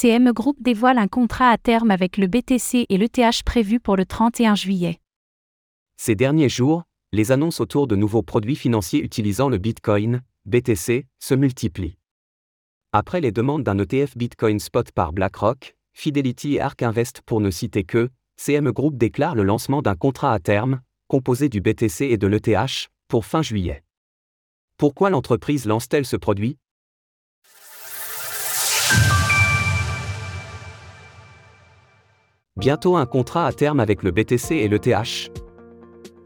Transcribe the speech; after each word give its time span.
CME 0.00 0.32
Group 0.32 0.56
dévoile 0.60 0.96
un 0.96 1.08
contrat 1.08 1.50
à 1.50 1.58
terme 1.58 1.90
avec 1.90 2.16
le 2.16 2.26
BTC 2.26 2.86
et 2.88 2.96
l'ETH 2.96 3.42
prévu 3.44 3.80
pour 3.80 3.96
le 3.96 4.06
31 4.06 4.54
juillet. 4.54 4.98
Ces 5.98 6.14
derniers 6.14 6.48
jours, 6.48 6.84
les 7.12 7.32
annonces 7.32 7.60
autour 7.60 7.86
de 7.86 7.96
nouveaux 7.96 8.22
produits 8.22 8.56
financiers 8.56 9.02
utilisant 9.02 9.50
le 9.50 9.58
Bitcoin, 9.58 10.22
BTC, 10.46 11.04
se 11.18 11.34
multiplient. 11.34 11.98
Après 12.92 13.20
les 13.20 13.30
demandes 13.30 13.62
d'un 13.62 13.78
ETF 13.78 14.16
Bitcoin 14.16 14.58
Spot 14.58 14.90
par 14.90 15.12
BlackRock, 15.12 15.76
Fidelity 15.92 16.54
et 16.54 16.60
Ark 16.62 16.82
Invest 16.82 17.20
pour 17.26 17.42
ne 17.42 17.50
citer 17.50 17.84
que, 17.84 18.08
CME 18.42 18.72
Group 18.72 18.96
déclare 18.96 19.34
le 19.34 19.42
lancement 19.42 19.82
d'un 19.82 19.96
contrat 19.96 20.32
à 20.32 20.38
terme, 20.38 20.80
composé 21.08 21.50
du 21.50 21.60
BTC 21.60 22.06
et 22.06 22.16
de 22.16 22.26
l'ETH, 22.26 22.88
pour 23.06 23.26
fin 23.26 23.42
juillet. 23.42 23.84
Pourquoi 24.78 25.10
l'entreprise 25.10 25.66
lance-t-elle 25.66 26.06
ce 26.06 26.16
produit? 26.16 26.56
Bientôt 32.60 32.96
un 32.96 33.06
contrat 33.06 33.46
à 33.46 33.52
terme 33.54 33.80
avec 33.80 34.02
le 34.02 34.10
BTC 34.10 34.54
et 34.54 34.68
l'ETH. 34.68 35.32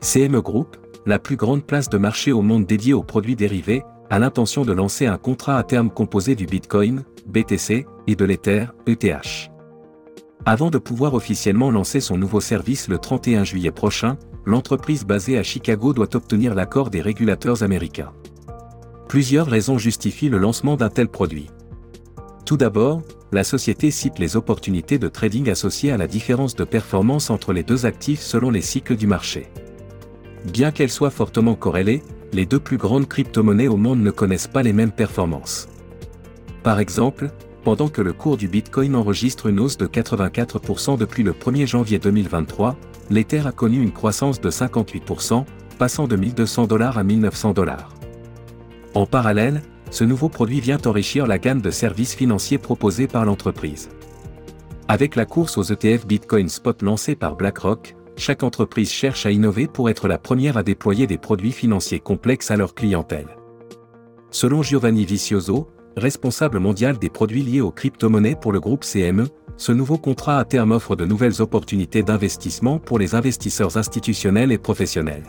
CME 0.00 0.40
Group, 0.40 0.76
la 1.06 1.20
plus 1.20 1.36
grande 1.36 1.64
place 1.64 1.88
de 1.88 1.96
marché 1.96 2.32
au 2.32 2.42
monde 2.42 2.66
dédiée 2.66 2.92
aux 2.92 3.04
produits 3.04 3.36
dérivés, 3.36 3.84
a 4.10 4.18
l'intention 4.18 4.64
de 4.64 4.72
lancer 4.72 5.06
un 5.06 5.16
contrat 5.16 5.56
à 5.58 5.62
terme 5.62 5.90
composé 5.90 6.34
du 6.34 6.46
Bitcoin, 6.46 7.04
BTC, 7.26 7.86
et 8.08 8.16
de 8.16 8.24
l'Ether, 8.24 8.66
ETH. 8.88 9.48
Avant 10.44 10.70
de 10.70 10.78
pouvoir 10.78 11.14
officiellement 11.14 11.70
lancer 11.70 12.00
son 12.00 12.18
nouveau 12.18 12.40
service 12.40 12.88
le 12.88 12.98
31 12.98 13.44
juillet 13.44 13.70
prochain, 13.70 14.16
l'entreprise 14.44 15.04
basée 15.04 15.38
à 15.38 15.44
Chicago 15.44 15.92
doit 15.92 16.16
obtenir 16.16 16.56
l'accord 16.56 16.90
des 16.90 17.00
régulateurs 17.00 17.62
américains. 17.62 18.12
Plusieurs 19.08 19.46
raisons 19.46 19.78
justifient 19.78 20.30
le 20.30 20.38
lancement 20.38 20.76
d'un 20.76 20.90
tel 20.90 21.06
produit. 21.06 21.48
Tout 22.44 22.56
d'abord, 22.56 23.02
la 23.34 23.44
société 23.44 23.90
cite 23.90 24.18
les 24.20 24.36
opportunités 24.36 24.96
de 24.98 25.08
trading 25.08 25.50
associées 25.50 25.90
à 25.90 25.96
la 25.96 26.06
différence 26.06 26.54
de 26.54 26.64
performance 26.64 27.30
entre 27.30 27.52
les 27.52 27.64
deux 27.64 27.84
actifs 27.84 28.20
selon 28.20 28.50
les 28.50 28.60
cycles 28.60 28.96
du 28.96 29.08
marché. 29.08 29.48
Bien 30.44 30.70
qu'elles 30.70 30.90
soient 30.90 31.10
fortement 31.10 31.56
corrélées, 31.56 32.02
les 32.32 32.46
deux 32.46 32.60
plus 32.60 32.76
grandes 32.76 33.08
crypto-monnaies 33.08 33.68
au 33.68 33.76
monde 33.76 34.00
ne 34.00 34.10
connaissent 34.10 34.46
pas 34.46 34.62
les 34.62 34.72
mêmes 34.72 34.92
performances. 34.92 35.68
Par 36.62 36.78
exemple, 36.78 37.30
pendant 37.64 37.88
que 37.88 38.02
le 38.02 38.12
cours 38.12 38.36
du 38.36 38.46
Bitcoin 38.46 38.94
enregistre 38.94 39.46
une 39.46 39.58
hausse 39.58 39.78
de 39.78 39.86
84% 39.86 40.96
depuis 40.96 41.24
le 41.24 41.32
1er 41.32 41.66
janvier 41.66 41.98
2023, 41.98 42.76
l'Ether 43.10 43.42
a 43.46 43.52
connu 43.52 43.82
une 43.82 43.92
croissance 43.92 44.40
de 44.40 44.50
58%, 44.50 45.44
passant 45.78 46.06
de 46.06 46.14
1200 46.14 46.66
dollars 46.66 46.98
à 46.98 47.02
1900 47.02 47.52
dollars. 47.52 47.94
En 48.94 49.06
parallèle, 49.06 49.62
ce 49.90 50.04
nouveau 50.04 50.28
produit 50.28 50.60
vient 50.60 50.78
enrichir 50.84 51.26
la 51.26 51.38
gamme 51.38 51.60
de 51.60 51.70
services 51.70 52.14
financiers 52.14 52.58
proposés 52.58 53.06
par 53.06 53.24
l'entreprise. 53.24 53.88
Avec 54.88 55.16
la 55.16 55.24
course 55.24 55.56
aux 55.56 55.62
ETF 55.62 56.06
Bitcoin 56.06 56.48
Spot 56.48 56.82
lancée 56.82 57.16
par 57.16 57.36
BlackRock, 57.36 57.96
chaque 58.16 58.42
entreprise 58.42 58.90
cherche 58.90 59.26
à 59.26 59.30
innover 59.30 59.66
pour 59.66 59.88
être 59.88 60.08
la 60.08 60.18
première 60.18 60.56
à 60.56 60.62
déployer 60.62 61.06
des 61.06 61.18
produits 61.18 61.52
financiers 61.52 62.00
complexes 62.00 62.50
à 62.50 62.56
leur 62.56 62.74
clientèle. 62.74 63.36
Selon 64.30 64.62
Giovanni 64.62 65.04
Vicioso, 65.04 65.68
responsable 65.96 66.58
mondial 66.58 66.98
des 66.98 67.10
produits 67.10 67.42
liés 67.42 67.60
aux 67.60 67.70
crypto-monnaies 67.70 68.36
pour 68.40 68.52
le 68.52 68.60
groupe 68.60 68.84
CME, 68.84 69.28
ce 69.56 69.72
nouveau 69.72 69.98
contrat 69.98 70.38
à 70.38 70.44
terme 70.44 70.72
offre 70.72 70.96
de 70.96 71.04
nouvelles 71.04 71.40
opportunités 71.40 72.02
d'investissement 72.02 72.78
pour 72.78 72.98
les 72.98 73.14
investisseurs 73.14 73.76
institutionnels 73.76 74.50
et 74.52 74.58
professionnels. 74.58 75.24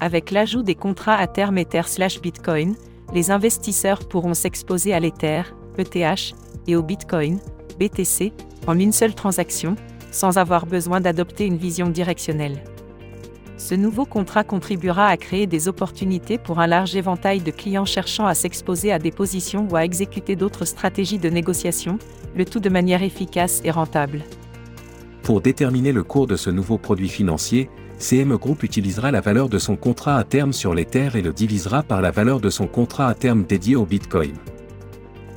Avec 0.00 0.32
l'ajout 0.32 0.64
des 0.64 0.74
contrats 0.74 1.14
à 1.14 1.28
terme 1.28 1.58
Ether/Bitcoin, 1.58 2.74
les 3.12 3.30
investisseurs 3.30 4.00
pourront 4.08 4.34
s'exposer 4.34 4.92
à 4.94 5.00
l'Ether, 5.00 5.42
ETH, 5.78 6.34
et 6.66 6.76
au 6.76 6.82
Bitcoin, 6.82 7.38
BTC, 7.78 8.32
en 8.66 8.78
une 8.78 8.92
seule 8.92 9.14
transaction, 9.14 9.76
sans 10.10 10.38
avoir 10.38 10.66
besoin 10.66 11.00
d'adopter 11.00 11.46
une 11.46 11.56
vision 11.56 11.88
directionnelle. 11.88 12.62
Ce 13.56 13.74
nouveau 13.74 14.04
contrat 14.04 14.44
contribuera 14.44 15.06
à 15.06 15.16
créer 15.16 15.46
des 15.46 15.68
opportunités 15.68 16.38
pour 16.38 16.58
un 16.58 16.66
large 16.66 16.96
éventail 16.96 17.40
de 17.40 17.50
clients 17.50 17.84
cherchant 17.84 18.26
à 18.26 18.34
s'exposer 18.34 18.92
à 18.92 18.98
des 18.98 19.12
positions 19.12 19.68
ou 19.70 19.76
à 19.76 19.84
exécuter 19.84 20.34
d'autres 20.36 20.64
stratégies 20.64 21.18
de 21.18 21.28
négociation, 21.28 21.98
le 22.36 22.44
tout 22.44 22.60
de 22.60 22.68
manière 22.68 23.02
efficace 23.02 23.60
et 23.64 23.70
rentable. 23.70 24.24
Pour 25.22 25.40
déterminer 25.40 25.92
le 25.92 26.02
cours 26.02 26.26
de 26.26 26.34
ce 26.34 26.50
nouveau 26.50 26.78
produit 26.78 27.08
financier, 27.08 27.70
CME 28.02 28.36
Group 28.36 28.64
utilisera 28.64 29.12
la 29.12 29.20
valeur 29.20 29.48
de 29.48 29.58
son 29.58 29.76
contrat 29.76 30.16
à 30.16 30.24
terme 30.24 30.52
sur 30.52 30.74
l'Ether 30.74 31.10
et 31.14 31.22
le 31.22 31.32
divisera 31.32 31.84
par 31.84 32.02
la 32.02 32.10
valeur 32.10 32.40
de 32.40 32.50
son 32.50 32.66
contrat 32.66 33.06
à 33.06 33.14
terme 33.14 33.44
dédié 33.44 33.76
au 33.76 33.86
Bitcoin. 33.86 34.32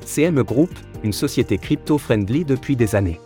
CME 0.03 0.43
Group, 0.43 0.71
une 1.03 1.13
société 1.13 1.59
crypto-friendly 1.59 2.43
depuis 2.43 2.75
des 2.75 2.95
années. 2.95 3.19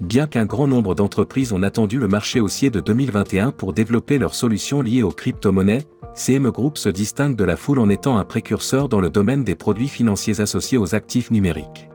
Bien 0.00 0.26
qu'un 0.26 0.46
grand 0.46 0.66
nombre 0.66 0.96
d'entreprises 0.96 1.52
ont 1.52 1.62
attendu 1.62 2.00
le 2.00 2.08
marché 2.08 2.40
haussier 2.40 2.70
de 2.70 2.80
2021 2.80 3.52
pour 3.52 3.72
développer 3.72 4.18
leurs 4.18 4.34
solutions 4.34 4.82
liées 4.82 5.04
aux 5.04 5.12
crypto-monnaies, 5.12 5.86
CME 6.16 6.50
Group 6.50 6.76
se 6.76 6.88
distingue 6.88 7.36
de 7.36 7.44
la 7.44 7.56
foule 7.56 7.78
en 7.78 7.88
étant 7.88 8.18
un 8.18 8.24
précurseur 8.24 8.88
dans 8.88 9.00
le 9.00 9.10
domaine 9.10 9.44
des 9.44 9.54
produits 9.54 9.86
financiers 9.86 10.40
associés 10.40 10.76
aux 10.76 10.96
actifs 10.96 11.30
numériques. 11.30 11.88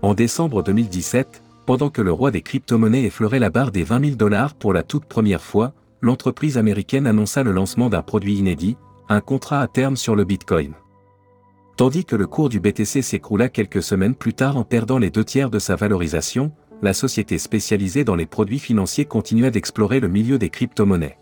En 0.00 0.14
décembre 0.14 0.62
2017, 0.62 1.42
pendant 1.68 1.90
que 1.90 2.00
le 2.00 2.12
roi 2.12 2.30
des 2.30 2.40
crypto-monnaies 2.40 3.04
effleurait 3.04 3.38
la 3.38 3.50
barre 3.50 3.72
des 3.72 3.82
20 3.82 4.02
000 4.02 4.16
dollars 4.16 4.54
pour 4.54 4.72
la 4.72 4.82
toute 4.82 5.04
première 5.04 5.42
fois, 5.42 5.74
l'entreprise 6.00 6.56
américaine 6.56 7.06
annonça 7.06 7.42
le 7.42 7.52
lancement 7.52 7.90
d'un 7.90 8.00
produit 8.00 8.36
inédit, 8.36 8.78
un 9.10 9.20
contrat 9.20 9.60
à 9.60 9.66
terme 9.66 9.94
sur 9.94 10.16
le 10.16 10.24
Bitcoin. 10.24 10.72
Tandis 11.76 12.06
que 12.06 12.16
le 12.16 12.26
cours 12.26 12.48
du 12.48 12.58
BTC 12.58 13.02
s'écroula 13.02 13.50
quelques 13.50 13.82
semaines 13.82 14.14
plus 14.14 14.32
tard 14.32 14.56
en 14.56 14.64
perdant 14.64 14.96
les 14.96 15.10
deux 15.10 15.26
tiers 15.26 15.50
de 15.50 15.58
sa 15.58 15.76
valorisation, 15.76 16.52
la 16.80 16.94
société 16.94 17.36
spécialisée 17.36 18.02
dans 18.02 18.16
les 18.16 18.24
produits 18.24 18.60
financiers 18.60 19.04
continuait 19.04 19.50
d'explorer 19.50 20.00
le 20.00 20.08
milieu 20.08 20.38
des 20.38 20.48
crypto-monnaies. 20.48 21.18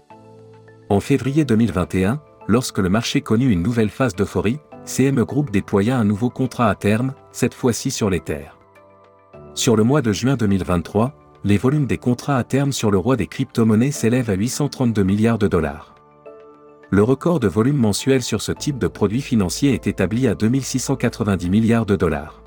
En 0.91 1.01
février 1.01 1.45
2021, 1.45 2.23
lorsque 2.47 2.79
le 2.79 2.89
marché 2.89 3.21
connut 3.21 3.51
une 3.51 3.65
nouvelle 3.65 3.91
phase 3.91 4.15
d'euphorie, 4.15 4.61
CME 4.85 5.25
Group 5.25 5.51
déploya 5.51 5.99
un 5.99 6.05
nouveau 6.05 6.31
contrat 6.31 6.71
à 6.71 6.77
terme, 6.77 7.15
cette 7.33 7.53
fois-ci 7.53 7.91
sur 7.91 8.11
l'Ether. 8.11 8.56
Sur 9.57 9.75
le 9.75 9.85
mois 9.85 10.03
de 10.03 10.13
juin 10.13 10.37
2023, 10.37 11.15
les 11.45 11.57
volumes 11.57 11.87
des 11.87 11.97
contrats 11.97 12.37
à 12.37 12.45
terme 12.45 12.73
sur 12.73 12.91
le 12.91 12.99
roi 12.99 13.17
des 13.17 13.27
crypto-monnaies 13.27 13.91
s'élèvent 13.91 14.29
à 14.29 14.35
832 14.35 15.03
milliards 15.03 15.39
de 15.39 15.49
dollars. 15.49 15.95
Le 16.91 17.03
record 17.03 17.41
de 17.41 17.49
volume 17.49 17.79
mensuel 17.79 18.23
sur 18.23 18.43
ce 18.43 18.53
type 18.53 18.77
de 18.77 18.87
produit 18.87 19.23
financier 19.23 19.73
est 19.73 19.87
établi 19.87 20.29
à 20.29 20.35
2690 20.35 21.49
milliards 21.49 21.87
de 21.87 21.97
dollars. 21.97 22.43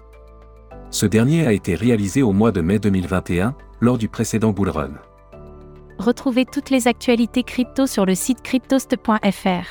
Ce 0.92 1.08
dernier 1.08 1.48
a 1.48 1.52
été 1.52 1.74
réalisé 1.74 2.22
au 2.22 2.32
mois 2.32 2.52
de 2.52 2.62
mai 2.62 2.78
2021, 2.78 3.56
lors 3.80 3.98
du 3.98 4.08
précédent 4.08 4.52
bull 4.52 4.70
run. 4.70 4.92
Retrouvez 5.98 6.46
toutes 6.46 6.70
les 6.70 6.88
actualités 6.88 7.42
crypto 7.42 7.88
sur 7.88 8.06
le 8.06 8.14
site 8.14 8.44
cryptost.fr. 8.44 9.66